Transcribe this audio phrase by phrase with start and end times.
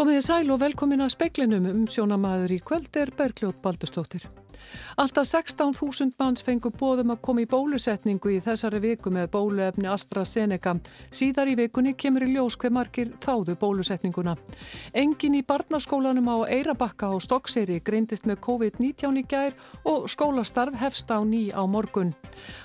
[0.00, 4.24] Komið í sæl og velkomin að speiklinum um sjónamaður í kvöld er Bergljót Baldustóttir.
[5.00, 10.74] Alltaf 16.000 manns fengur bóðum að koma í bólusetningu í þessari viku með bóluefni AstraZeneca.
[11.10, 14.36] Síðar í vikunni kemur í ljós hver margir þáðu bólusetninguna.
[14.92, 19.56] Engin í barnaskólanum á Eirabakka og Stokkseri greindist með COVID-19 í gær
[19.88, 22.12] og skólastarf hefst á ný á morgun.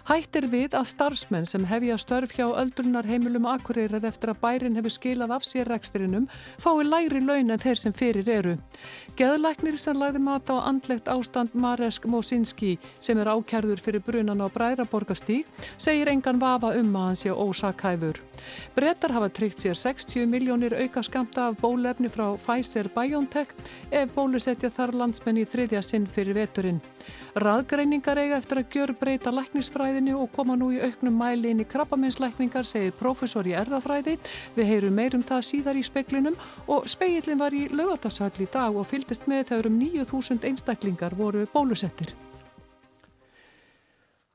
[0.09, 5.35] Hættir við að starfsmenn sem hefja störf hjá öldrunarheimilum akureyrar eftir að bærin hefur skilað
[5.38, 6.27] af sér reksturinnum
[6.62, 8.55] fái læri laun en þeir sem fyrir eru.
[9.20, 14.49] Geðlæknir sem lagði mat á andlegt ástand Maresk Mosinski sem er ákjærður fyrir brunan á
[14.49, 15.45] Bræðraborgastík
[15.77, 18.17] segir engan vafa um að hann sé ósakæfur.
[18.73, 23.53] Brettar hafa tryggt sér 60 miljónir auka skamta af bólefni frá Pfizer-BioNTech
[23.91, 26.81] ef bólusetja þar landsmenn í þriðja sinn fyrir veturinn.
[27.35, 31.67] Raðgreiningar eiga eftir að gjör breyta læknisfræðinu og koma nú í auknum mæli inn í
[31.67, 34.13] krabbaminslækningar, segir profesor í erðafræði.
[34.55, 36.38] Við heyrum meirum það síðar í speiklinum
[36.71, 41.43] og speillin var í lögartasöll í dag og fylgist með þegar um 9000 einstaklingar voru
[41.76, 42.15] bólusettir.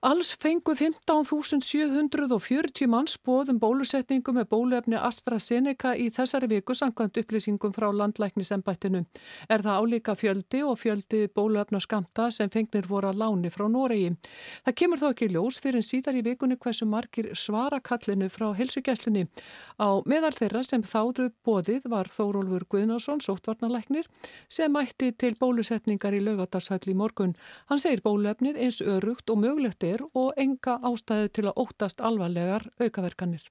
[0.01, 7.93] Alls fengu 15.740 manns bóðum bólusetningu með bóluefni AstraZeneca í þessari viku samkvæmt upplýsingum frá
[7.93, 9.05] landlæknisembættinu.
[9.53, 14.17] Er það álíka fjöldi og fjöldi bóluefna skamta sem fengnir voru að láni frá Noregi.
[14.65, 19.29] Það kemur þó ekki ljós fyrir síðar í vikunni hversu margir svara kallinu frá helsugæslunni.
[19.77, 24.09] Á meðal þeirra sem þáðu bóðið var Þórólfur Guðnarsson, sóttvarnalæknir,
[24.49, 27.37] sem mætti til bólusetningar í lögadarsvæll í morgun.
[27.69, 32.67] Hann segir bóluefnið eins örugt og mögulegt er og enga ástæðu til að óttast alvarlegar
[32.81, 33.49] aukaverkanir.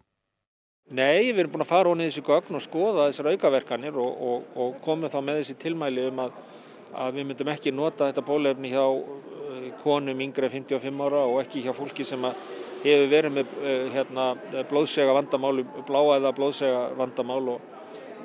[0.89, 4.45] Nei, við erum búin að fara honið þessi gögn og skoða þessar aukaverkanir og, og,
[4.57, 6.39] og komum þá með þessi tilmæli um að,
[6.97, 11.61] að við myndum ekki nota þetta bólefni hjá uh, konum yngre 55 ára og ekki
[11.61, 12.25] hjá fólki sem
[12.81, 14.25] hefur verið með uh, hérna,
[14.71, 17.69] blóðsega vandamál, bláæða blóðsega vandamál og,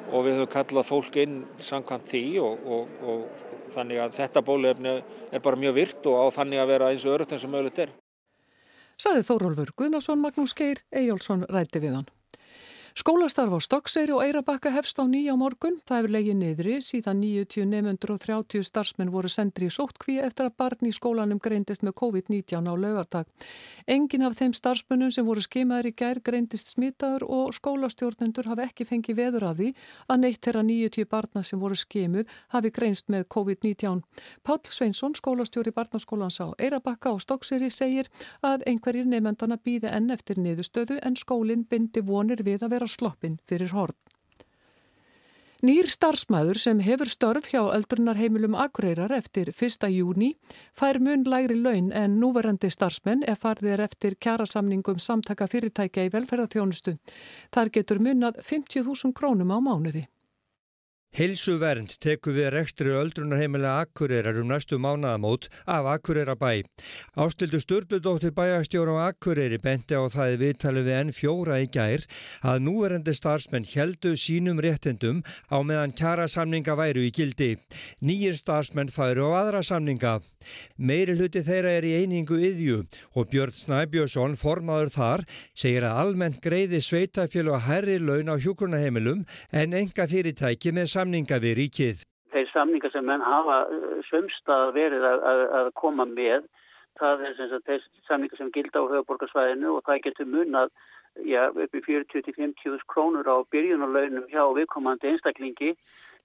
[0.09, 3.29] og við höfum kallað fólk inn samkvæmt því og
[3.75, 4.97] þannig að þetta bólefni
[5.35, 7.85] er bara mjög virt og á þannig að vera eins og örugt eins og mögulegt
[7.85, 7.93] er
[9.01, 12.09] saði Þórólfur Guðnason Magnús Geir Ejjálsson rætti við hann.
[12.95, 15.81] Skólastarf á Stokkseyri og Eirabakka hefst á nýja morgun.
[15.83, 20.47] Það hefur legið niðri síðan 90 nefnundur og 30 starfsmenn voru sendri í sóttkví eftir
[20.47, 23.27] að barn í skólanum greindist með COVID-19 á laugardag.
[23.91, 28.87] Engin af þeim starfsmennum sem voru skimaður í gær greindist smitaður og skólastjórnendur hafi ekki
[28.87, 29.73] fengið veður af því
[30.07, 34.07] að neitt þeirra 90 barna sem voru skimuð hafi greinst með COVID-19.
[34.47, 38.07] Pál Sveinsson, skólastjóri barnaskólans á Eirabakka og Stokkseyri segir
[38.39, 42.93] að einhverjir nefndana býði enn eftir niðurstöðu en skólinn bindi vonir við að vera vera
[42.93, 43.97] sloppin fyrir horn.
[45.65, 49.87] Nýr starfsmæður sem hefur störf hjá öldrunarheimilum Akureyrar eftir 1.
[49.89, 50.35] júni
[50.77, 56.99] fær mun lægri laun en núverandi starfsmenn ef farðir eftir kjærasamningum samtaka fyrirtækja í velferðarþjónustu.
[57.49, 60.05] Þar getur munat 50.000 krónum á mánuði.
[61.15, 66.65] Hilsuvernd tekur við rekstri öldrunarheimilega Akureyrar um næstu mánaðamót af Akureyrabæ.
[67.15, 72.03] Ástildu Sturldudóttir bæjastjóra á Akureyri benti á það við enn fjóra í gær
[72.43, 75.23] að núverendi starfsmenn heldu sínum réttindum
[75.55, 77.53] á meðan kjara samninga væru í gildi.
[78.03, 80.19] Nýjir starfsmenn færu á aðra samninga.
[80.77, 82.83] Meiri hluti þeirra er í einingu yðju
[83.15, 89.25] og Björn Snæbjörnsson, formaður þar, segir að almennt greiði sveitafjölu að herri laun á hjókunaheimilum
[89.55, 91.04] en enga fyrirtæki með samninga
[91.45, 92.03] við ríkið.
[92.35, 96.47] Þeir samninga sem menn hafa uh, sömstað verið að, að, að koma með,
[96.99, 100.73] það er sem sagt, þeir samninga sem gilda á höfuborgarsvæðinu og það getur munað
[101.23, 105.75] já, upp í 40-50 krónur á byrjunarlaunum hjá viðkomandi einstaklingi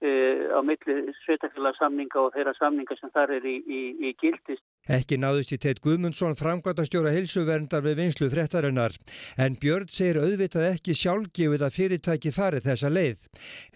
[0.00, 4.64] Uh, á milli sveitakfélagsamninga og þeirra samninga sem þar er í, í, í gildist.
[4.88, 8.96] Ekki náðust í Teit Guðmundsson framkvæmtastjóra hilsuverndar við vinslu fréttarinnar
[9.36, 13.26] en Björn segir auðvitað ekki sjálfgefið að fyrirtæki fari þessa leið.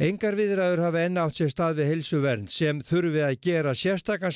[0.00, 4.32] Engar viðræður hafa ennátt sér stað við hilsuvernd sem þurfi að gera sérstakar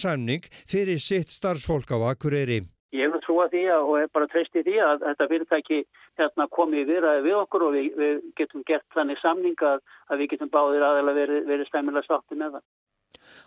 [0.69, 2.61] fyrir sitt starfsfólk á Akureyri.
[2.93, 5.79] Ég hef trúa því og hef bara treysti því að þetta fyrirtæki
[6.19, 9.73] hérna, komi viðraði við okkur og við, við getum gert þannig samninga
[10.09, 12.65] að við getum báðir aðeins verið, verið stæmilega sátti með það.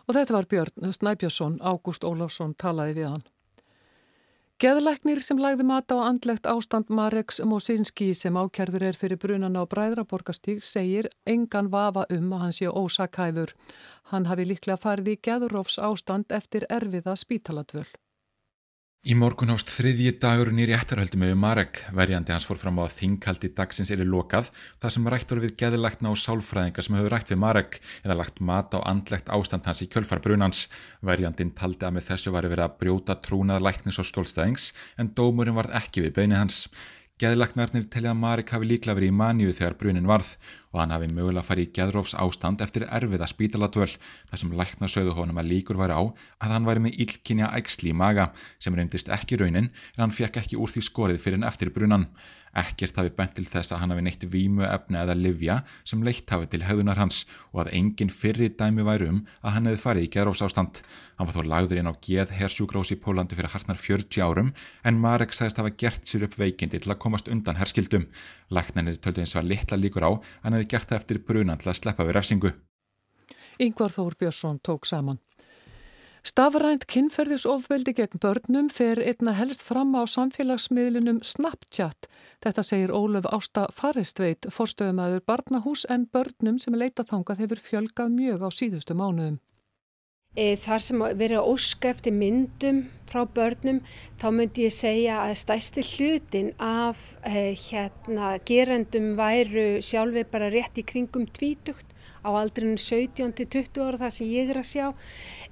[0.08, 3.24] Og þetta var Björn Snæbjörnsson, Ágúst Ólafsson talaði við hann.
[4.62, 9.66] Geðleiknir sem lagði mata á andlegt ástand Mareks Mosinski sem ákerður er fyrir brunan á
[9.66, 13.56] Bræðraborgastík segir engan vafa um að hann sé ósakæfur.
[14.14, 17.90] Hann hafi líklega farið í geðurófs ástand eftir erfiða spítaladvöld.
[19.02, 21.80] Í morgun ást þriðji dagurinn í réttarhöldum yfir Marek.
[21.98, 25.56] Verjandi hans fór fram á að þinghaldi dagsins eru lokað þar sem rætt voru við
[25.58, 29.82] geðilegna og sálfræðingar sem höfðu rætt við Marek eða lagt mat á andlegt ástand hans
[29.82, 30.68] í kjölfar brunans.
[31.02, 34.70] Verjandin taldi að með þessu var verið að brjóta trúnað læknis og skjólstæðings
[35.02, 36.68] en dómurinn varð ekki við beinið hans.
[37.22, 40.36] Geðlagnarnir telja að Marek hafi líklega verið í maníu þegar brunin varð
[40.72, 43.90] og hann hafi mögulega farið í geðrófs ástand eftir erfiða spítaladvöl
[44.30, 46.04] þar sem læknasauðu honum að líkur væri á
[46.44, 50.44] að hann væri með ílkinja ægsli í maga sem reyndist ekki raunin en hann fekk
[50.44, 52.08] ekki úr því skorið fyrir en eftir brunan.
[52.52, 56.28] Ekkert hafi bent til þess að hann hafi neitt vímu efni eða livja sem leitt
[56.34, 60.08] hafi til höðunar hans og að engin fyrri dæmi væri um að hann hefði farið
[60.08, 60.82] í geðrófsástand.
[61.16, 64.52] Hann var þó lagður inn á geð hersjúgrós í Pólandi fyrir hartnar 40 árum
[64.84, 68.10] en Marek sagðist hafa gert sér upp veikindi til að komast undan herskildum.
[68.52, 70.12] Læknarnir töldu eins og að litla líkur á
[70.44, 72.54] hann hefði gert það eftir brunan til að sleppa við refsingu.
[73.62, 75.20] Yngvar Þór Björnsson tók saman.
[76.22, 82.06] Stafrænt kynferðisofveldi gegn börnum fer einna helst fram á samfélagsmiðlunum Snapchat.
[82.46, 88.46] Þetta segir Ólöf Ásta Faristveit, forstöðumæður barnahús en börnum sem leita þangað hefur fjölgað mjög
[88.46, 89.40] á síðustu mánuðum.
[90.32, 93.82] E, þar sem verið óska eftir myndum frá börnum
[94.22, 100.80] þá myndi ég segja að stæsti hlutin af eh, hérna, gerendum væru sjálfi bara rétt
[100.80, 101.92] í kringum tvítugt
[102.24, 104.88] á aldrinu 17 til 20 ára það sem ég er að sjá.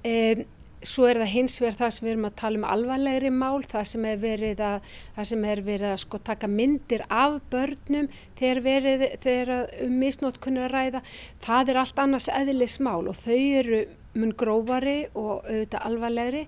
[0.08, 0.46] Eh,
[0.80, 3.88] Svo er það hins vegar það sem við erum að tala um alvarlegri mál, það
[3.92, 8.08] sem er verið að, er verið að sko taka myndir af börnum
[8.40, 9.52] þegar verið þegar
[9.84, 11.02] um misnótkunni að ræða.
[11.44, 13.82] Það er allt annars eðlis mál og þau eru
[14.16, 16.48] mun grófari og auðvitað alvarlegri.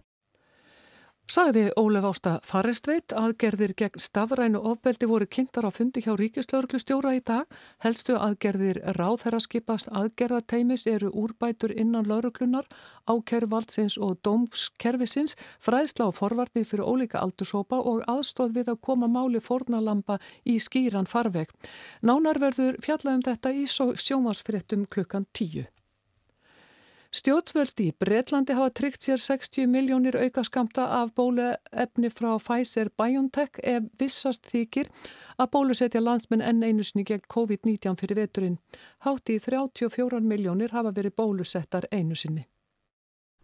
[1.32, 7.22] Sagði Ólef Ásta Farestveit aðgerðir gegn stafrænu ofbeldi voru kynntar á fundi hjá Ríkislauglustjóra í
[7.24, 7.48] dag.
[7.86, 12.68] Helstu aðgerðir ráðherraskipast aðgerðateimis eru úrbætur innan lauruklunar,
[13.08, 19.40] ákervaldsins og dómskerfisins, fræðsla og forvarnir fyrir ólíka aldursópa og aðstóð við að koma máli
[19.40, 21.48] fornalampa í skýran farveg.
[22.04, 25.70] Nánar verður fjallað um þetta í sjómasfréttum klukkan tíu.
[27.12, 34.48] Stjórnvöldi í Breitlandi hafa tryggt sér 60 miljónir aukaskamta af bóluefni frá Pfizer-BioNTech ef vissast
[34.48, 34.88] þykir
[35.36, 38.58] að bólusetja landsmenn enn einusni gegn COVID-19 fyrir veturinn.
[39.04, 42.48] Hátt í 34 miljónir hafa verið bólusettar einusinni.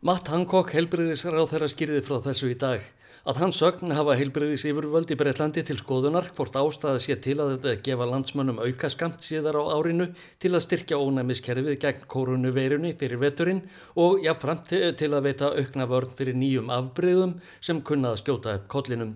[0.06, 2.84] Matt Hancock helbriðisar á þeirra skýrði frá þessu í dag
[3.26, 7.56] að hans sögn hafa heilbriðis yfirvöld í Breitlandi til skoðunar hvort ástæða sé til að
[7.56, 13.24] þetta gefa landsmönnum auka skamt síðar á árinu til að styrkja ónæmiskerfið gegn koronaveirunni fyrir
[13.26, 13.66] veturinn
[13.98, 19.16] og jáfnframt til að veita aukna vörn fyrir nýjum afbreyðum sem kunnað skjóta upp kollinum.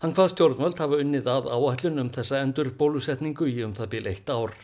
[0.00, 4.08] Hann hvað stjórnvöld hafa unnið að áallun um þessa endur bólusetningu í um það bíl
[4.08, 4.56] eitt ár.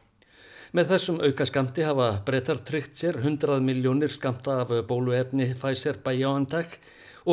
[0.70, 6.76] Með þessum auka skamti hafa breytar tryggt sér 100 miljónir skamta af bóluefni Pfizer BioNTech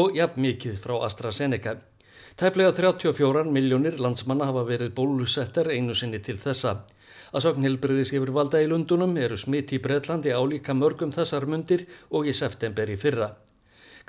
[0.02, 1.76] og jafn mikið frá AstraZeneca.
[2.34, 6.80] Tæplega 34 miljónir landsmanna hafa verið bólusettar einu sinni til þessa.
[7.30, 11.86] Að sögn hilbriðis yfir valda í Lundunum eru smitt í Breitlandi álíka mörgum þessar mundir
[12.10, 13.36] og í september í fyrra.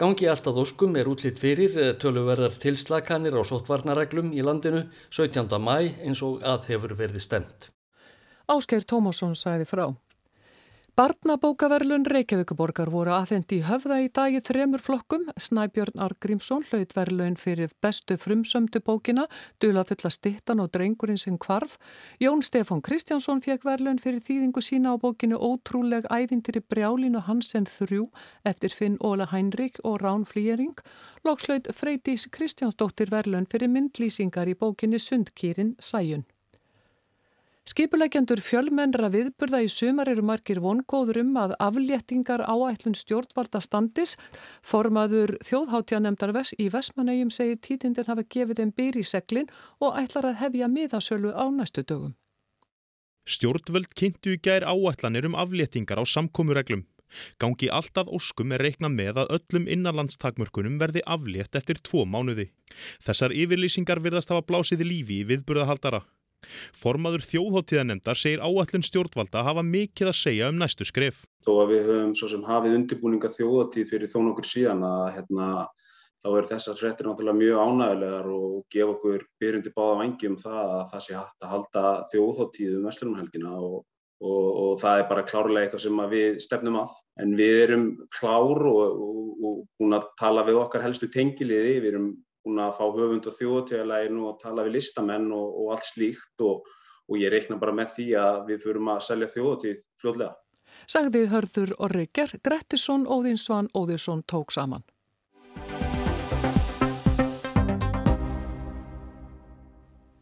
[0.01, 5.53] Gangi alltaf óskum er útlýtt fyrir töluverðar tilslakanir á sótvarnareglum í landinu 17.
[5.61, 7.75] mæ eins og að hefur verið stemt.
[8.49, 9.89] Ásker Tómasson sæði frá.
[10.99, 15.29] Barnabókaverlun Reykjavíkuborgar voru aðendi í höfða í dagi þremur flokkum.
[15.39, 19.29] Snæbjörn Argrímsson hlaut verlun fyrir bestu frumsömdu bókina,
[19.63, 21.77] Dula fulla stittan og drengurinn sem kvarf.
[22.19, 27.69] Jón Stefán Kristjánsson fekk verlun fyrir þýðingu sína á bókinu Ótrúleg ævindir í brjálinu Hansen
[27.71, 28.01] 3
[28.51, 30.75] eftir Finn Óla Hænrik og Rán Flýjering.
[31.23, 36.27] Lókslaut Freydís Kristjánsdóttir verlun fyrir myndlýsingar í bókinu Sundkýrin Sæjun.
[37.69, 44.15] Skipuleikjandur fjölmennra viðburða í sumar eru margir vongóður um að afléttingar áætlun stjórnvalda standis.
[44.65, 49.53] Formaður þjóðháttjanemdar í Vesmanægjum segir títindir hafa gefið þeim byr í seglin
[49.85, 52.17] og ætlar að hefja miðasölu á næstu dögum.
[53.29, 56.87] Stjórnvöld kynntu í gær áætlanir um afléttingar á samkómureglum.
[57.37, 62.49] Gangi alltaf óskum er reikna með að öllum innanlandstakmörkunum verði aflétt eftir tvo mánuði.
[63.05, 66.07] Þessar yfirlýsingar virðast hafa blásið lífi í viðburðahaldara.
[66.79, 71.25] Formaður þjóðháttíðanemdar segir áallin stjórnvalda hafa mikið að segja um næstu skref.
[71.45, 75.49] Þó að við höfum svo sem hafið undirbúninga þjóðháttíð fyrir þó nokkur síðan að hérna,
[76.23, 80.63] þá er þessar hrettir náttúrulega mjög ánægulegar og gefa okkur byrjundi báða vangi um það
[80.63, 83.77] að það sé hægt að halda þjóðháttíð um Vestlunumhelgina og,
[84.23, 86.97] og, og það er bara klárlega eitthvað sem við stefnum að.
[87.19, 89.05] En við erum klár og,
[89.43, 92.11] og búin að tala við okkar helstu tengiliði, við erum
[92.45, 96.69] búin að fá höfund og þjóðtjóðalægin og tala við listamenn og, og allt slíkt og,
[97.09, 100.37] og ég reikna bara með því að við förum að selja þjóðtíð fljóðlega.
[100.89, 104.85] Sagði hörður Orriger, Grettisson, Óðinsson, Óðinsson tók saman.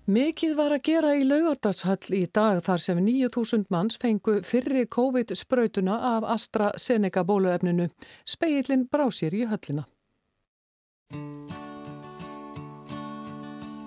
[0.06, 5.99] Mikið var að gera í laugartashöll í dag þar sem 9000 manns fengu fyrri COVID-sprautuna
[6.12, 7.90] af AstraZeneca bóluefninu.
[8.23, 9.88] Speillin brá sér í höllina.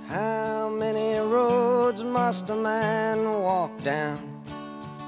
[0.09, 4.17] How many roads must a man walk down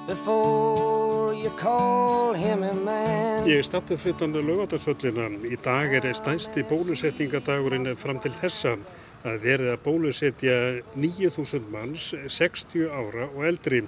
[0.06, 5.26] before you call him a man Ég staftur fyrir laugartashöllina.
[5.42, 8.76] Í dag er stænsti bólusetningadagurinn fram til þessa.
[9.24, 10.58] Það er verið að bólusetja
[10.94, 13.82] 9000 manns, 60 ára og eldri.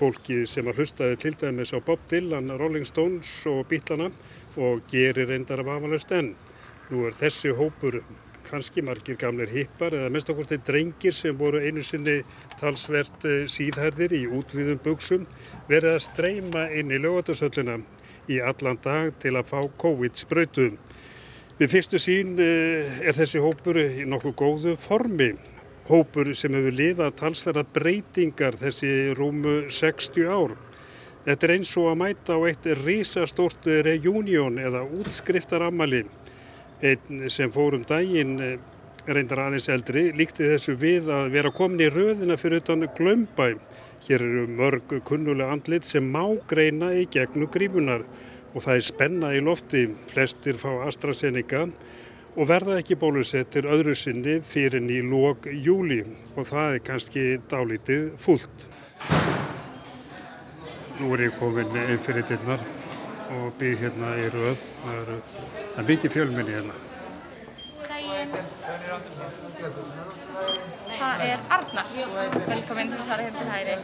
[0.00, 4.10] Fólki sem að hlustaði til dæmis á Bob Dylan, Rolling Stones og Beatlana
[4.58, 6.34] og gerir reyndar af afalust enn.
[6.90, 8.02] Nú er þessi hópur
[8.48, 12.22] kannski margir gamleir hippar eða mest okkur þeir drengir sem voru einu sinni
[12.60, 15.26] talsvert eh, síðhærðir í útvíðum buksum
[15.68, 17.78] verið að streyma inn í lögatarsöllina
[18.28, 20.78] í allan dag til að fá COVID-spröytum.
[21.58, 25.32] Við fyrstu sín eh, er þessi hópur í nokkuð góðu formi.
[25.88, 30.56] Hópur sem hefur lifað talsverða breytingar þessi rúmu 60 ár.
[31.28, 36.04] Þetta er eins og að mæta á eitt risastórt reunion eða útskriftarammali.
[36.78, 38.58] Einn sem fórum daginn eh,
[39.08, 43.56] reyndar aðeins eldri líkti þessu við að vera komin í röðina fyrir utan glömbæ.
[44.06, 48.04] Hér eru mörg kunnulega andlit sem má greina í gegnum grímunar
[48.54, 49.88] og það er spenna í lofti.
[50.12, 51.64] Flestir fá AstraZeneca
[52.38, 56.04] og verða ekki bólusettir öðru sinni fyrir ný lók júli
[56.36, 58.68] og það er kannski dálítið fullt.
[60.98, 62.62] Nú er ég komin einn fyrir dinnar
[63.34, 64.68] og býð hérna í röð.
[64.84, 66.74] Það er, það er mikið fjölminni hérna.
[70.98, 71.90] Það er Arnar.
[72.48, 73.76] Velkomin til Sara heim til hæri.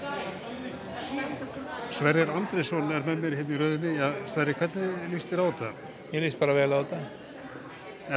[1.95, 3.93] Sverrir Andrisson er með mér hérna í rauninni.
[4.01, 5.69] Já, Sverrir, hvernig líst þér á þetta?
[6.11, 6.99] Ég líst bara vel á þetta.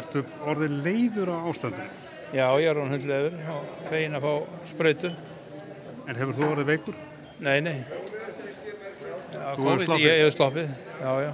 [0.01, 1.89] Ertu orðin leiður á ástandinu?
[2.33, 4.33] Já, ég er orðin hundleður og fegin að fá
[4.71, 5.11] spröytu.
[6.07, 6.97] En hefur þú orðið veikur?
[7.45, 7.77] Nei, nei.
[9.37, 10.07] Já, þú hefur sloppið?
[10.07, 11.31] Ég hefur sloppið, já, já.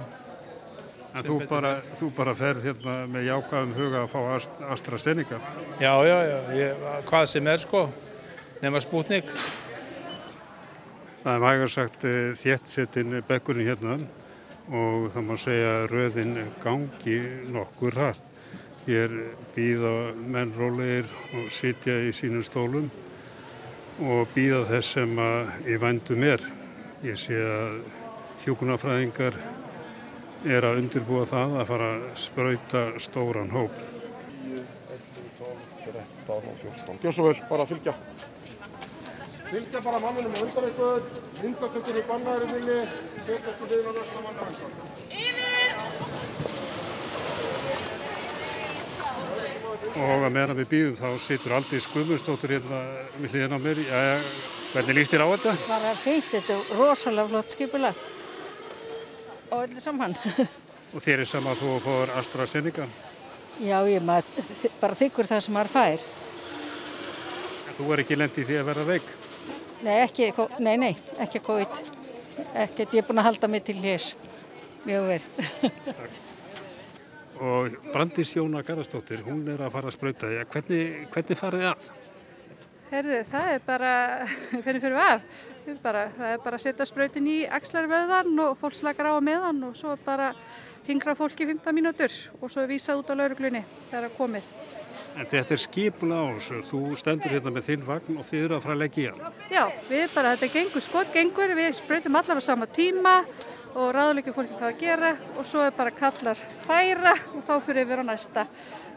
[1.14, 5.38] En þú bara, þú bara ferð hérna með jákaðum huga að fá AstraZeneca?
[5.78, 6.38] Já, já, já.
[6.58, 7.82] Ég, hvað sem er sko,
[8.64, 9.30] nema Sputnik.
[11.22, 13.96] Það er vægar sagt eh, þéttsettin bekkurinn hérna
[14.74, 17.20] og það má segja röðin gangi
[17.54, 18.30] nokkur hratt.
[18.84, 19.14] Hér
[19.54, 21.06] býða menn rólegir
[21.38, 22.90] og sitja í sínum stólum
[24.02, 26.42] og býða þess sem að í vandum er.
[27.06, 27.84] Ég sé að
[28.44, 29.38] hjókunarfræðingar
[30.44, 33.78] er að undirbúa það að fara að spröyta stóran hóp.
[34.44, 34.60] 10,
[34.92, 36.98] 11, 12, 13 og 14.
[37.04, 37.94] Gjör svo vel, bara fylgja.
[39.48, 41.02] Fylgja bara mannunum undan ykkur,
[41.40, 42.78] myndatökir í bannaðri villi,
[43.24, 44.48] setja ekki við á næsta manna.
[45.14, 45.54] Yfir!
[49.94, 52.80] Og að meðan við býðum þá situr aldrei skumustóttur hérna
[53.20, 53.80] við hlýðin á mér.
[53.84, 54.16] Jæja,
[54.72, 55.54] hvernig líst þér á þetta?
[55.68, 58.02] Bara fint, þetta er rosalega flott skipulag
[59.50, 60.16] og allir saman.
[60.94, 62.86] og þér er sama að þú fóður AstraZeneca?
[63.62, 66.06] Já, ég maður bara þykkur það sem maður fær.
[67.68, 69.12] En þú er ekki lendið því að verða veik?
[69.84, 70.30] Nei, ekki,
[70.64, 71.82] nei, nei, ekki COVID.
[72.54, 74.06] Ekkert, ég er búin að halda mig til hér.
[74.84, 75.20] Mjög vel.
[77.50, 80.30] og Brandis Jóna Garðarstóttir, hún er að fara að spröyta.
[80.32, 81.92] Ja, hvernig, hvernig farið af?
[82.94, 83.92] Herðu, það er bara,
[84.52, 85.22] hvernig fyrir við af?
[85.82, 89.64] Bara, það er bara að setja spröytin í axlarvöðan og fólk slakar á að meðan
[89.66, 90.28] og svo bara
[90.86, 94.52] hingra fólki 15 mínútur og svo vísað út á lauruglunni þegar það komið.
[95.14, 98.58] En þetta er skipula á þessu, þú stendur hérna með þinn vagn og þið eru
[98.60, 99.42] að fara að leggja í hann.
[99.50, 103.16] Já, við bara, þetta gengur skott gengur, við spröytum allar á sama tíma
[103.74, 107.90] og ráðleikum fólki hvað að gera og svo er bara kallar færa og þá fyrir
[107.90, 108.46] við á næsta.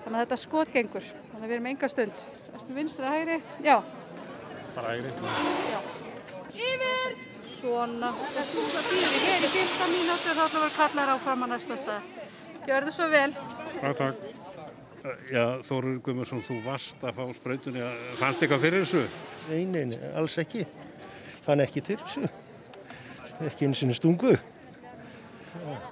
[0.03, 2.25] Þannig að þetta skott gengur, þannig að við erum enga stund.
[2.53, 3.39] Erstu vinstra hægri?
[3.65, 3.77] Já.
[4.75, 5.13] Bara hægri?
[5.71, 5.79] Já.
[6.57, 7.17] Yfir!
[7.57, 11.47] Svona, og býðum við hér í 15 mínútur þá ætlum við að kallar áfram á
[11.49, 12.11] næsta stað.
[12.67, 13.29] Gjör það svo vel.
[13.81, 14.27] Takk, takk.
[15.31, 17.83] Já, Þórur Guðmursson, þú varst að fá spröytunni.
[18.19, 19.03] Fannst eitthvað fyrir þessu?
[19.47, 20.65] Nei, nei, nei, alls ekki.
[21.45, 22.27] Fann ekki til þessu.
[23.47, 24.33] Ekki eins og stungu.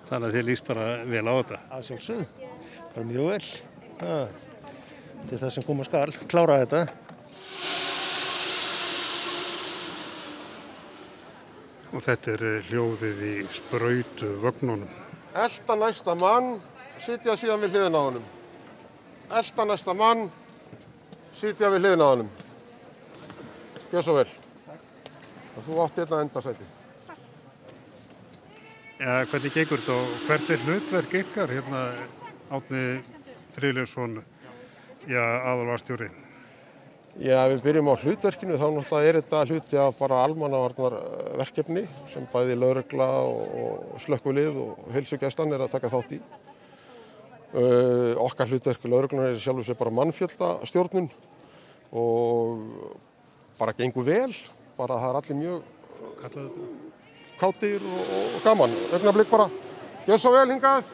[0.05, 1.61] Þannig að þið líst bara vel á þetta?
[1.77, 2.51] Að sjálfsögðu.
[2.95, 3.45] Bara mjög vel.
[4.03, 6.11] Er það sem koma skal.
[6.31, 6.83] Klára þetta.
[11.95, 14.89] Og þetta er hljóðið í spröytu vögnunum.
[15.35, 16.57] Elda næsta mann,
[16.99, 18.31] sitja síðan við hliðin á honum
[19.29, 20.29] elda næsta mann,
[21.35, 22.29] sitja við hliðin á hannum.
[23.91, 24.29] Gjör svo vel.
[25.55, 26.73] Og þú átti hérna endarsætið.
[28.99, 31.81] Ja, hvernig gengur þetta og hvert er hlutverk ykkar hérna
[32.53, 32.83] átni
[33.55, 34.19] Tríljusson,
[35.07, 36.09] já, aðalvarstjóri?
[37.15, 42.57] Já, við byrjum á hlutverkinu, þá náttúrulega er þetta hluti af bara almannavarnarverkefni sem bæði
[42.59, 46.19] laurugla og slökkvilið og heilsugjastan er að taka þátt í.
[47.55, 51.07] Uh, okkar hlutverku lauruglunar er sjálfur sér bara mannfjöldastjórnun
[51.95, 52.67] og
[53.55, 54.35] bara gengur vel,
[54.75, 55.71] bara það er allir mjög
[57.39, 58.75] káttir og, og gaman.
[58.99, 59.47] Ögnablik bara,
[60.03, 60.91] gjör svo vel hingað.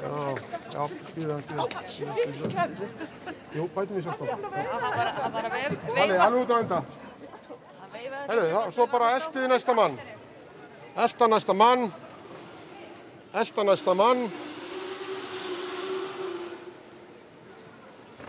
[0.00, 0.86] Já, býða,
[1.16, 2.66] býða, býða.
[3.54, 4.44] Jú, bætum við sérstofn.
[5.96, 6.82] Halli, alveg út á enda.
[8.28, 9.98] Herru, svo bara eldiði næsta mann.
[10.96, 11.90] Elda næsta mann.
[13.34, 14.30] Elda næsta mann.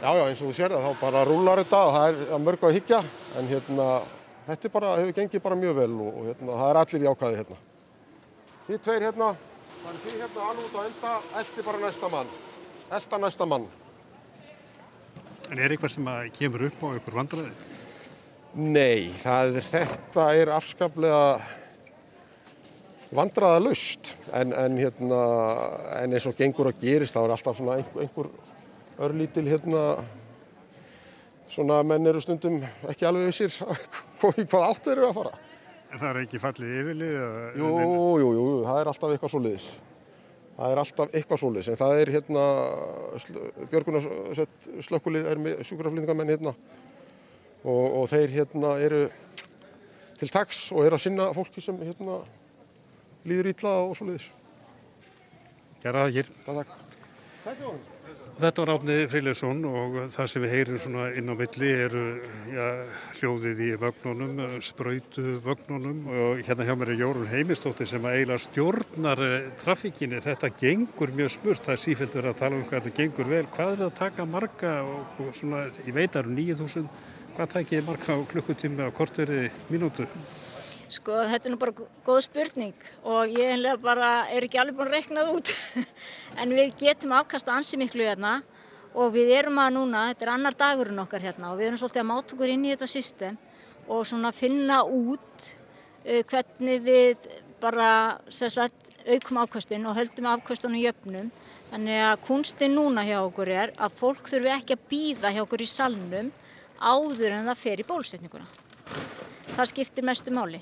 [0.01, 2.63] Já, já, eins og þú sér það, þá bara rúlar þetta og það er mörg
[2.65, 3.03] að higgja.
[3.37, 3.87] En hérna,
[4.47, 7.57] þetta bara, hefur gengið bara mjög vel og, og hérna, það er allir jákvæðir hérna.
[8.65, 9.29] Þið tveir hérna.
[9.81, 11.11] Er því hérna alveg út á enda,
[11.41, 12.27] eldi bara næsta mann.
[12.93, 13.65] Elda næsta mann.
[15.49, 17.49] En er eitthvað sem kemur upp á einhver vandræði?
[18.61, 21.23] Nei, er, þetta er afskaplega
[23.15, 24.13] vandræða lust.
[24.37, 25.21] En, en, hérna,
[25.97, 28.31] en eins og gengur að gerist, þá er alltaf einhver, einhver
[29.01, 29.85] örlítil hérna,
[31.51, 32.61] svona menn eru stundum
[32.91, 33.57] ekki alveg vissir
[34.21, 35.39] hvað átt þeir eru að fara.
[35.91, 37.15] En það er ekki fallið yfirlið?
[37.59, 37.69] Jú,
[38.21, 39.65] jú, jú, það er alltaf eitthvað svo liðis.
[40.55, 42.45] Það er alltaf eitthvað svo liðis, en það er hérna,
[43.71, 46.53] Björgunarsett slökkulið er með sjúkraflýtingamenn hérna
[47.63, 49.05] og, og þeir hérna eru
[50.21, 52.19] til taks og eru að sinna fólki sem hérna
[53.27, 54.29] líður ítla og svo liðis.
[55.81, 56.35] Gjara það hér.
[56.45, 56.77] Takk.
[57.47, 57.90] Takk.
[58.41, 62.05] Þetta var Átni Freylersson og það sem við heyrum svona inn á milli eru
[62.49, 62.63] já,
[63.19, 68.45] hljóðið í vögnunum, spröytu vögnunum og hérna hjá mér er Jórun Heimistóttir sem að eiginlega
[68.47, 70.23] stjórnar eh, trafíkinni.
[70.25, 73.45] Þetta gengur mjög smurt, það er sífæltur að tala um hvað þetta gengur vel.
[73.53, 76.93] Hvað er að taka marga og, og svona, ég veit að það eru 9000,
[77.35, 80.09] hvað takið marga klukkutími á kortverði mínútu?
[80.91, 84.89] Sko þetta er nú bara góð spurning og ég einlega bara er ekki alveg búin
[84.89, 85.53] að rekna það út.
[86.41, 88.41] En við getum afkasta ansi miklu hérna
[88.91, 92.03] og við erum að núna, þetta er annar dagurinn okkar hérna og við erum svolítið
[92.03, 93.39] að máta okkur inn í þetta system
[93.87, 97.29] og svona finna út uh, hvernig við
[97.61, 97.91] bara
[98.27, 101.29] sagt, aukum afkastin og höldum afkastunum jöfnum.
[101.71, 105.63] Þannig að kunstin núna hjá okkur er að fólk þurfi ekki að býða hjá okkur
[105.63, 106.33] í salnum
[106.81, 108.49] áður en það fer í bólusetninguna
[109.55, 110.61] það skiptir mestu máli.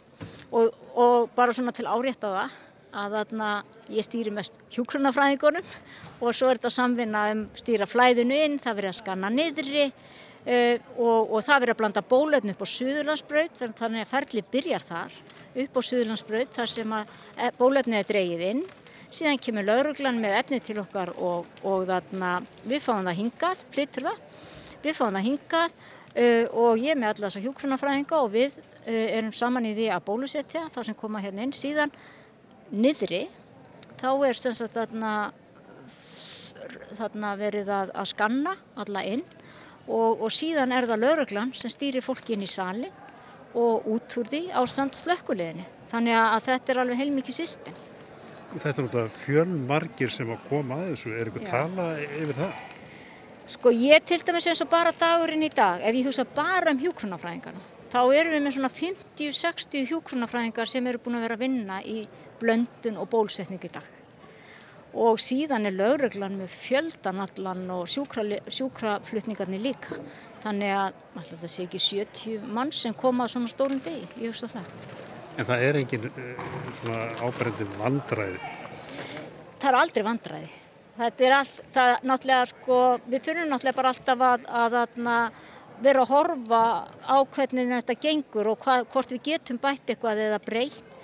[0.50, 2.58] Og, og bara svona til árétt á það
[3.00, 3.50] að þarna
[3.94, 5.74] ég stýri mest hjókrunafræðingunum
[6.26, 10.76] og svo er þetta samvinna um stýra flæðinu inn, það verið að skanna niðri uh,
[10.98, 15.20] og, og það verið að blanda bólöfn upp á Suðurlandsbraut þannig að ferli byrjar þar
[15.64, 18.66] upp á Suðurlandsbraut þar sem að e, bólöfnið er dreyið inn.
[19.10, 22.36] Síðan kemur lauruglan með efni til okkar og, og þarna
[22.70, 24.20] við fáum það hingað, flyttur það.
[24.84, 25.80] Við fáum það hingað
[26.20, 30.06] Uh, og ég með alla þessa hjókrunafræðinga og við uh, erum saman í því að
[30.10, 31.54] bólusetja þá sem koma hérna inn.
[31.56, 31.94] Síðan
[32.76, 33.28] niðri
[34.02, 35.14] þá er sem sagt þarna,
[36.98, 39.24] þarna verið að, að skanna alla inn.
[39.90, 42.92] Og, og síðan er það lauruglan sem stýrir fólki inn í salin
[43.58, 47.80] og út úr því á samt slökkuleginni þannig að þetta er alveg heilmikið system.
[48.50, 52.60] Þetta er náttúrulega fjölmargir sem að koma að þessu, er ykkur tala yfir það?
[53.50, 56.82] Sko ég til dæmis eins og bara dagurinn í dag, ef ég hugsa bara um
[56.84, 61.80] hjókrunafræðingarna, þá erum við með svona 50-60 hjókrunafræðingar sem eru búin að vera að vinna
[61.82, 62.04] í
[62.42, 63.88] blöndun og bólsetning í dag.
[64.94, 69.98] Og síðan er lauruglan með fjöldanallan og sjúkraflutningarnir líka.
[70.46, 74.30] Þannig að alltaf það sé ekki 70 mann sem koma á svona stórum degi, ég
[74.30, 74.72] hugsa það.
[75.38, 76.48] En það er engin uh,
[76.82, 78.42] svona ábrendi vandræði?
[79.60, 80.50] Það er aldrei vandræði.
[81.00, 84.74] Þetta er allt, það náttúrulega sko, við þurfum náttúrulega bara alltaf að, að,
[85.08, 85.44] að
[85.80, 86.64] vera að horfa
[87.08, 90.98] á hvernig þetta gengur og hvað, hvort við getum bætt eitthvað eða breytt.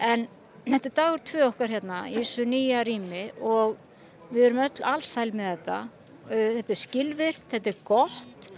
[0.00, 0.24] En
[0.64, 3.76] þetta er dagur tvö okkar hérna í þessu nýja rými og
[4.32, 5.78] við erum öll allsæl með þetta.
[6.32, 8.50] Þetta er skilvirt, þetta er gott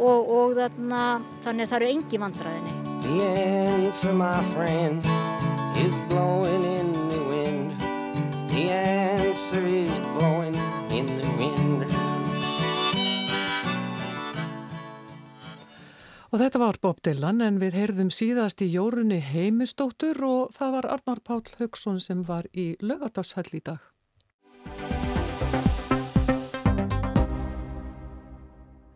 [0.00, 1.04] og, og þarna,
[1.44, 2.76] þannig að það eru engi vandraðinni.
[3.06, 5.06] The answer my friend
[5.78, 7.78] is blowing in the wind
[8.50, 9.52] The answer is
[10.18, 10.56] blowing
[10.90, 11.86] in the wind
[16.30, 20.90] Og þetta var Bob Dylan en við heyrðum síðast í jórunni heimistóttur og það var
[20.94, 23.89] Arnar Pál Haugsson sem var í lögardagshall í dag.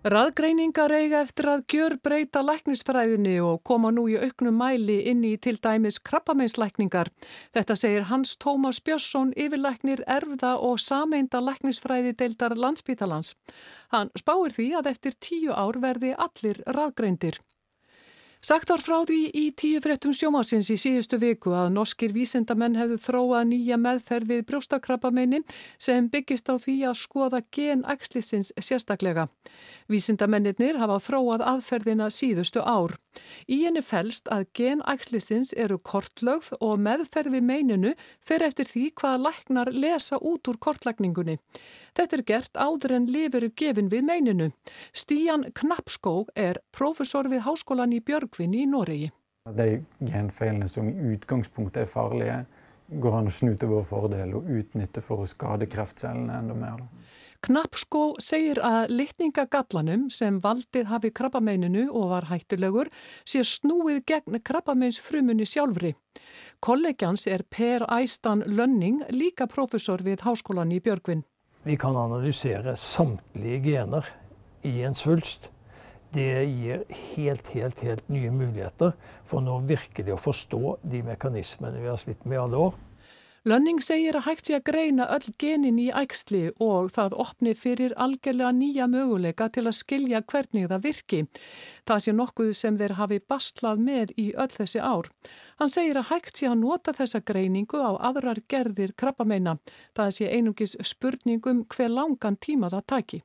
[0.05, 5.31] Raðgreiningar eiga eftir að gjör breyta læknisfræðinni og koma nú í auknum mæli inn í
[5.41, 7.09] til dæmis krabbameinslækningar.
[7.57, 13.33] Þetta segir Hans Tómas Björnsson yfirlæknir erfða og sameinda læknisfræði deildar landsbítalans.
[13.97, 17.41] Hann spáir því að eftir tíu ár verði allir raðgreindir.
[18.45, 22.99] Sagt var frá því í tíu fréttum sjómasins í síðustu viku að norskir vísindamenn hefðu
[23.01, 25.39] þróað nýja meðferð við brjóstakrabbameini
[25.81, 29.31] sem byggist á því að skoða genækslisins sérstaklega.
[29.89, 32.99] Vísindamennir hafa þróað aðferðina síðustu ár.
[33.49, 39.23] Í henni fælst að genækslisins eru kortlögð og meðferð við meininu fer eftir því hvaða
[39.31, 41.39] læknar lesa út úr kortlagningunni.
[41.95, 44.51] Þetta er gert áður en lifuru gefin við meininu.
[44.93, 49.13] Stíjan Knappskóg er profesor við Háskólan í Björgvin í Noregi.
[49.55, 52.39] De genfeilene som i utgangspunktet er farlige,
[52.89, 56.83] går an å snu til vår fordel og utnytte for å skade kreftcellene enda mer.
[57.45, 62.89] Knappskó segir að litningagallanum sem valdið hafi krabbameininu og var hættulegur
[63.29, 65.93] sé snúið gegn krabbameinsfrumunni sjálfri.
[66.65, 71.21] Kollegjans er Per Æstan Lönning, líka profesor við Háskólan í Björgvin.
[71.65, 74.09] Vi kan analysere samtlige gener
[74.69, 75.51] i en svulst.
[76.13, 76.83] Det gir
[77.15, 78.93] helt, helt, helt nye muligheter
[79.25, 82.77] for nå virkelig å forstå de mekanismene vi har slitt med i alle år.
[83.45, 87.93] Lönning segir að hægt sé að greina öll genin í ægsli og það opni fyrir
[88.01, 91.19] algjörlega nýja möguleika til að skilja hvernig það virki.
[91.85, 95.11] Það sé nokkuð sem þeir hafi bastlað með í öll þessi ár.
[95.61, 99.59] Hann segir að hægt sé að nota þessa greiningu á aðrar gerðir krabbameina.
[99.93, 103.23] Það sé einungis spurningum hver langan tíma það taki.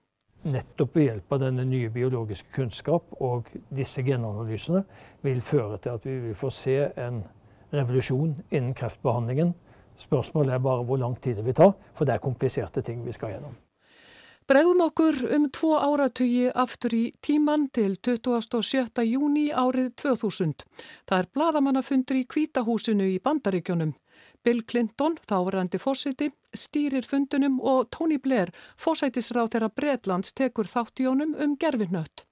[0.52, 4.84] Nettopp ved hjelp av denne nye biologiske kunnskap og disse genanalysene
[5.24, 7.24] vil føre til at vi vil få se en
[7.72, 9.56] revolusjon innen kreftbehandlingen
[10.00, 13.16] Spørsmålet er bare hvor lang tid det vil ta, for det er kompliserte ting vi
[13.16, 13.58] skal gjennom.
[14.50, 19.04] Bregðum okkur um tvo áratugi aftur í tíman til 27.
[19.06, 20.64] júni árið 2000.
[21.06, 23.92] Það er bladamannafundur í Kvítahúsinu í Bandaríkjónum.
[24.42, 31.10] Bill Clinton, þáverandi fórsiti, stýrir fundunum og Tony Blair, fórsætisráð þeirra Breitlands, tekur þátt í
[31.12, 32.26] honum um gerfinnött.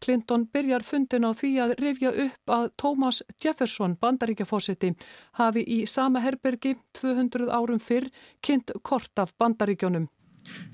[0.00, 4.94] Clinton byrjar fundin á því að rifja upp að Thomas Jefferson, bandaríkjafósiti,
[5.38, 8.08] hafi í sama herbergi 200 árum fyrr
[8.42, 10.08] kynnt kort af bandaríkjónum.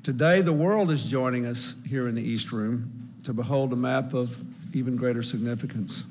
[0.03, 2.91] Today the world is joining us here in the East Room
[3.25, 4.41] to behold a map of
[4.75, 6.05] even greater significance.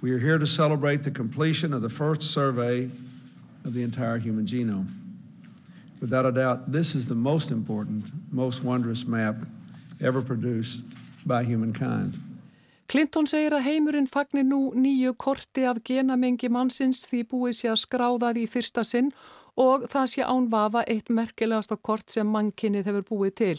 [0.00, 2.90] We are here to celebrate the completion of the first survey
[3.64, 4.86] of the entire human genome.
[6.00, 9.36] Without a doubt, this is the most important, most wondrous map
[10.00, 10.82] ever produced
[11.28, 12.18] by humankind.
[12.92, 17.80] Clinton segir að heimurinn fagnir nú nýju korti af genamengi mannsins því búið sé að
[17.86, 19.08] skráða því fyrsta sinn
[19.56, 23.54] og það sé ánvafa eitt merkilegasta kort sem mannkinnið hefur búið til.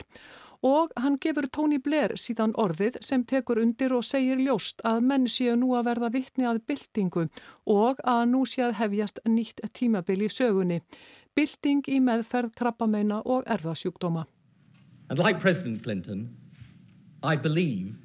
[0.64, 5.26] Og hann gefur Tony Blair síðan orðið sem tekur undir og segir ljóst að menn
[5.28, 7.26] séu nú að verða vittni að byltingu
[7.74, 10.80] og að nú sé að hefjast nýtt tímabil í sögunni.
[11.36, 14.28] Bylting í meðferð, krabbameina og erðasjúkdóma.
[15.10, 16.30] And like President Clinton,
[17.24, 17.96] I believe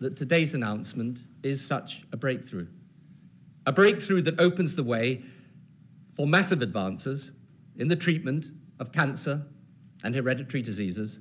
[0.00, 2.66] that today's announcement is such a breakthrough.
[3.64, 5.22] A breakthrough that opens the way
[6.12, 7.32] for massive advances
[7.78, 9.42] in the treatment of cancer
[10.04, 11.18] and hereditary diseases.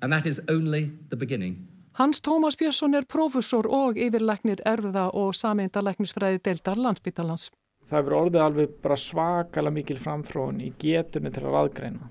[0.00, 1.68] And that is only the beginning.
[1.92, 7.50] Hans Tómas Björnsson er professor og yfirleiknir erða og sameindalæknisfræði deildar landsbytalans.
[7.88, 12.10] Það verður orðið alveg bara svakalega mikil framþróun í getunni til að raðgreina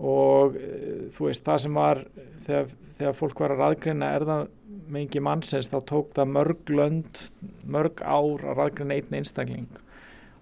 [0.00, 2.04] og eh, þú veist það sem var
[2.46, 7.24] þegar, þegar fólk var að raðgreina erðamengi mannsins þá tók það mörg lönd,
[7.64, 9.68] mörg ár að raðgreina einn einstakling.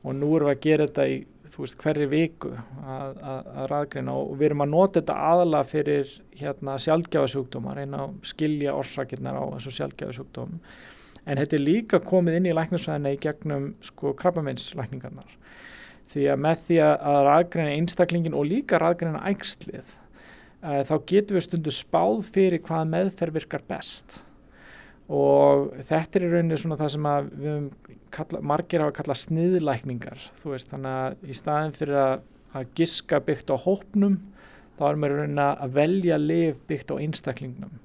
[0.07, 1.19] Og nú erum við að gera þetta í
[1.59, 4.15] veist, hverju viku að, að, að raðgreina.
[4.15, 9.45] Og við erum að nota þetta aðalega fyrir hérna, sjálfgjafasjúkdóma, reyna að skilja orsakirnar á
[9.57, 10.63] þessu sjálfgjafasjúkdóma
[11.29, 15.35] en þetta er líka komið inn í læknarsvæðina í gegnum sko krabbameinslækningarnar
[16.13, 19.93] því að með því að raðgreina einstaklingin og líka raðgreina ægslið
[20.63, 24.23] uh, þá getum við stundu spáð fyrir hvað meðferð virkar best.
[25.09, 27.29] Og þetta er í rauninni svona það sem að
[28.13, 30.27] kalla, margir hafa kallað sniðlækningar.
[30.41, 34.19] Þú veist þannig að í staðin fyrir að, að giska byggt á hópnum
[34.79, 37.81] þá erum við rauninni að velja liv byggt á einstaklingnum.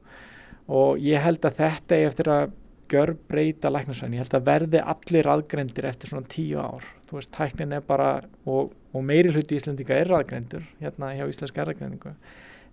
[0.72, 2.52] Og ég held að þetta er eftir að
[2.92, 6.84] gjör breyta læknarsvæðin, ég held að verði allir aðgrendir eftir svona tíu ár
[7.14, 8.10] þú veist, tæknin er bara
[8.50, 12.16] og, og meiri hluti íslendinga er aðgrendur hérna hjá íslenska aðgrendingu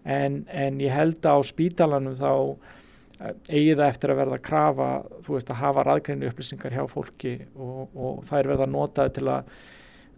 [0.05, 4.47] en, en ég held að á spítalanum þá eh, eigi það eftir að verða að
[4.47, 4.89] krafa,
[5.27, 9.09] þú veist, að hafa aðgrendu upplýsingar hjá fólki og, og það er verða að nota
[9.13, 9.53] til að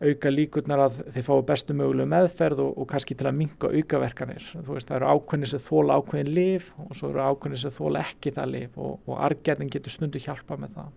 [0.03, 4.49] auka líkurnar að þeir fái bestu mögulegu meðferð og, og kannski til að minka aukaverkanir.
[4.55, 8.03] Þú veist, það eru ákveðni sem þóla ákveðin lif og svo eru ákveðni sem þóla
[8.09, 10.93] ekki það lif og, og argerðin getur stundu hjálpa með það.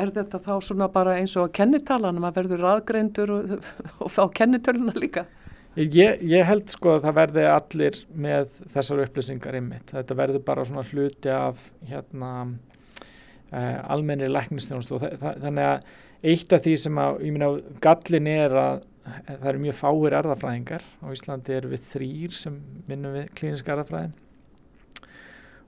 [0.00, 3.56] Er þetta þá svona bara eins og kennitalanum að verður aðgreindur og,
[4.02, 5.26] og fá kennitöluna líka?
[5.74, 9.90] Ég, ég held sko að það verði allir með þessar upplýsingar ymmit.
[9.90, 12.32] Þetta verður bara svona hluti af hérna
[13.50, 15.88] eh, almenni læknistjónust og þannig að
[16.24, 17.50] eitt af því sem að, ég minna,
[17.84, 22.56] gallin er að það eru mjög fáir erðafræðingar á Íslandi eru við þrýr sem
[22.88, 24.14] minnum við klíniska erðafræðin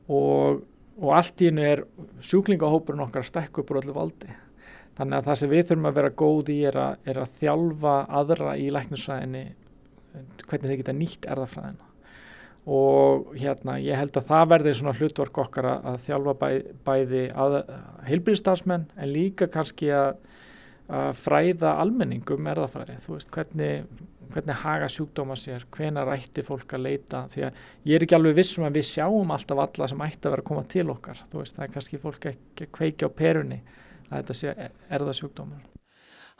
[0.08, 0.62] og,
[0.96, 1.84] og allt í hennu er
[2.24, 4.30] sjúklingahópurinn okkar að stekka upp úr öllu valdi.
[4.96, 7.96] Þannig að það sem við þurfum að vera góð í er að, er að þjálfa
[8.20, 9.44] aðra í læknisfræðinni
[10.46, 11.92] hvernig þeir geta nýtt erðafræðina
[12.66, 16.48] og hérna ég held að það verði svona hlutverk okkar að, að þjálfa bæ,
[16.88, 17.20] bæði
[18.08, 20.16] heilbyrðistarsmenn en líka kannski að,
[20.90, 23.86] að fræða almenningum erðafræði, þú veist hvernig,
[24.32, 28.36] hvernig haga sjúkdóma sér, hvena rætti fólk að leita, því að ég er ekki alveg
[28.40, 31.40] vissum að við sjáum alltaf alla sem ætti að vera að koma til okkar, þú
[31.42, 33.62] veist það er kannski fólk ekki að kveikja á perunni
[34.10, 34.54] að þetta sé
[34.98, 35.64] erðasjúkdómar.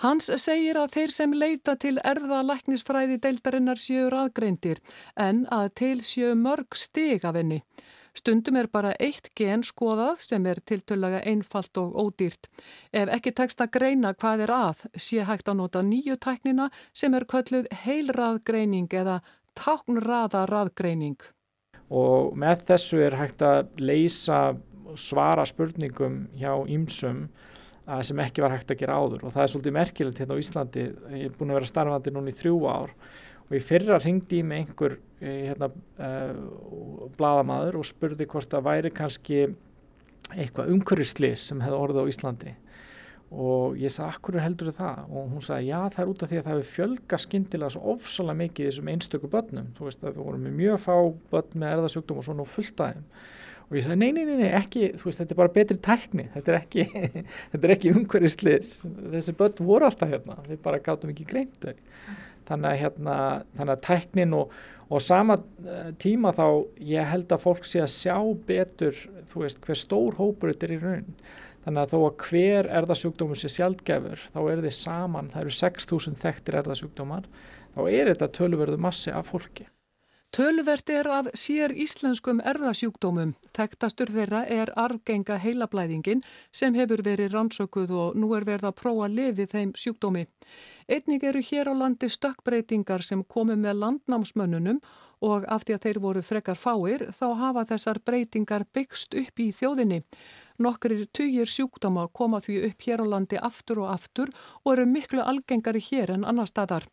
[0.05, 4.83] Hans segir að þeir sem leita til erða læknisfræði deildarinnar séu raðgreindir
[5.17, 7.63] en að til séu mörg stig af henni.
[8.17, 12.49] Stundum er bara eitt gen skoðað sem er tiltölaga einfalt og ódýrt.
[12.97, 17.15] Ef ekki tekst að greina hvað er að, sé hægt að nota nýju tæknina sem
[17.15, 19.21] er kölluð heilraðgreining eða
[19.61, 21.21] táknraðaraðgreining.
[21.93, 24.41] Og með þessu er hægt að leysa
[24.97, 27.27] svara spurningum hjá ýmsum
[28.03, 30.87] sem ekki var hægt að gera áður og það er svolítið merkilegt hérna á Íslandi
[30.87, 32.95] ég er búin að vera starfandi núna í þrjú ár
[33.47, 38.93] og ég fyrra ringdi í mig einhver hérna, uh, bladamadur og spurði hvort það væri
[38.95, 39.41] kannski
[40.35, 42.55] eitthvað umhverjuslis sem hefði orðið á Íslandi.
[43.37, 45.01] Og ég sagði, akkur heldur það?
[45.11, 47.95] og hún sagði, já það er út af því að það hefur fjölga skindilega svo
[47.97, 50.95] ofsalega mikið þessum einstöku bönnum, þú veist að við vorum með mjög fá
[51.33, 53.27] bönn með erðasjúkdóm og svo nú fullt aðeins
[53.67, 56.29] og ég sagði nei, nei, nei, nei, ekki, þú veist, þetta er bara betri tækni,
[56.37, 56.85] þetta er ekki,
[57.53, 58.73] þetta er ekki umhverjuslis,
[59.17, 61.75] þessi börn voru alltaf hérna, við bara gátum ekki greint þau,
[62.49, 63.17] þannig að hérna,
[63.59, 64.55] þannig að tæknin og,
[64.87, 66.47] og sama eh, tíma þá
[66.93, 68.17] ég held að fólk sé að sjá
[68.49, 69.03] betur,
[69.35, 71.15] veist, hver stór hópur þetta er í raun,
[71.67, 76.21] þannig að þó að hver erðasjúkdómur sé sjálfgefur, þá er þið saman, það eru 6.000
[76.25, 77.31] þekktir erðasjúkdómar,
[77.77, 79.67] þá er þetta tölverðu massi af fólki.
[80.37, 83.31] Tölvert er af sér íslenskum erðasjúkdómum.
[83.57, 86.21] Tektastur þeirra er arfgenga heilablæðingin
[86.53, 90.27] sem hefur verið rannsökuð og nú er verið að prófa að lifi þeim sjúkdómi.
[90.93, 94.83] Einnig eru hér á landi stökkbreytingar sem komu með landnámsmönnunum
[95.25, 99.49] og af því að þeir voru frekar fáir þá hafa þessar breytingar byggst upp í
[99.57, 100.03] þjóðinni.
[100.61, 104.33] Nokkur tugir sjúkdóma koma því upp hér á landi aftur og aftur
[104.65, 106.85] og eru miklu algengari hér en annar staðar.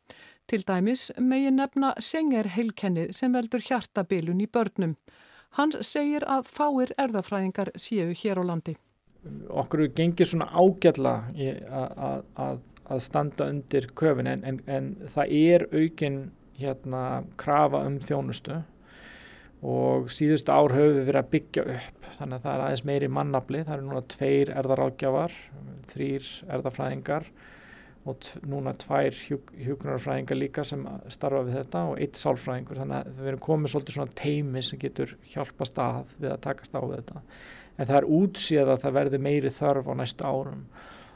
[0.47, 4.97] Til dæmis megi nefna Senger heilkennið sem veldur hjartabilun í börnum.
[5.57, 8.75] Hans segir að fáir erðafræðingar séu hér á landi.
[9.49, 15.67] Okkur gengir svona ágjalla að, að, að standa undir kröfin en, en, en það er
[15.71, 16.19] aukin
[16.59, 18.59] hérna krafa um þjónustu
[19.63, 23.09] og síðustu ár höfum við verið að byggja upp þannig að það er aðeins meiri
[23.15, 25.35] mannafli, það eru núna tveir erðarákjafar,
[25.93, 26.27] þrýr
[26.57, 27.29] erðafræðingar
[28.03, 30.81] og núna tvær hjókunarfræðingar líka sem
[31.13, 32.81] starfa við þetta og eitt sálfræðingur.
[32.81, 36.75] Þannig að við erum komið svolítið svona teimi sem getur hjálpa stað við að takast
[36.75, 37.23] á við þetta.
[37.77, 40.65] En það er útsíð að það verði meiri þörf á næstu árum.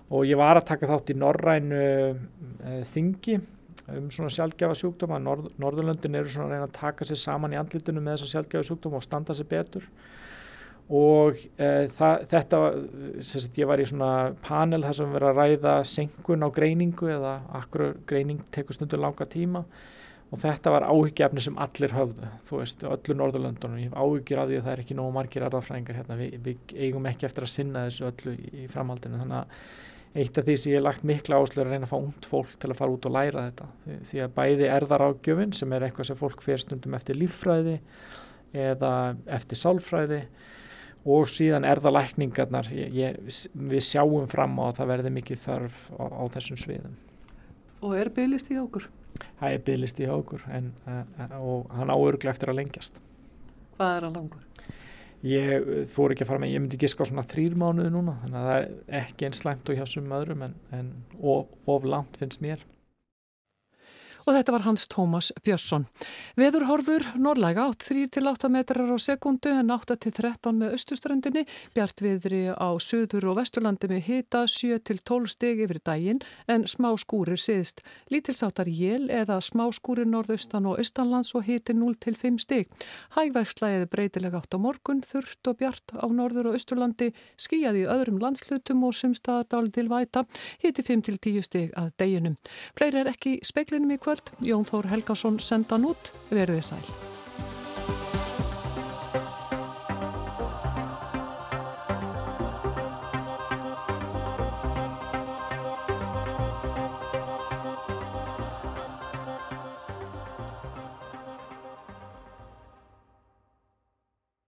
[0.08, 3.36] Og ég var að taka þátt í Norrænu e, þingi
[3.92, 7.60] um svona sjálfgefa sjúkdóma Norð, Norðurlöndin eru svona að reyna að taka sér saman í
[7.60, 9.88] andlitinu með þessa sjálfgefa sjúkdóma og standa sér betur
[10.88, 12.62] og e, það, þetta,
[13.28, 14.12] sagt, ég var í svona
[14.46, 19.28] panel þar sem verið að ræða senkun á greiningu eða akkur greining tekur stundur langa
[19.28, 19.66] tíma.
[20.28, 24.50] Og þetta var áhyggjafni sem allir höfðu, þú veist, öllu Norðurlöndunum, ég hef áhyggjur af
[24.50, 27.54] því að það er ekki nógu margir erðafræðingar hérna, Vi, við eigum ekki eftir að
[27.54, 31.40] sinna þessu öllu í, framhaldinu, þannig að eitt af því sem ég hef lagt mikla
[31.40, 33.98] áslur að reyna að fá ungd fólk til að fara út og læra þetta, því,
[34.10, 37.78] því að bæði erðarágjöfin sem er eitthvað sem fólk fer stundum eftir líffræði
[38.68, 38.94] eða
[39.38, 40.22] eftir sálfræði
[41.08, 43.20] og síðan er það lækningarnar ég, ég,
[43.54, 46.98] við sjáum fram á að það verði mikið þarf á, á þessum sviðum
[47.86, 48.88] Og er bygglist í okkur?
[49.38, 50.72] Það er bygglist í okkur en,
[51.38, 53.02] og hann áuruglega eftir að lengjast
[53.78, 54.46] Hvað er hann langur?
[55.28, 58.40] Ég þór ekki að fara með, ég myndi giska á svona þrýr mánuði núna þannig
[58.40, 62.20] að það er ekki einn slæmt og hjá sum öðrum en, en of, of langt
[62.22, 62.62] finnst mér
[64.28, 65.86] og þetta var Hans Tómas Björnsson.
[66.36, 73.30] Veðurhorfur norrlæga átt 3-8 metrar á sekundu en 8-13 með östuströndinni, bjart viðri á söður
[73.32, 76.20] og vesturlandi með hita 7-12 steg yfir daginn
[76.52, 77.86] en smá skúrir siðst.
[78.12, 82.68] Lítilsáttar jél eða smá skúrir norðaustan og austanlands og hiti 0-5 steg.
[83.16, 87.90] Hægvægsla eða breytilega átt á morgun, þurft og bjart á norður og austurlandi, skíjaði í
[87.96, 90.28] öðrum landslutum og sumstaðadál til væta,
[90.60, 92.36] hiti 5-10 steg að deginum.
[92.76, 94.17] Fleiri er ekki speiklinum í kvöld.
[94.42, 96.12] Jón Þór Helgason sendan út.
[96.32, 97.17] Verðið sæl.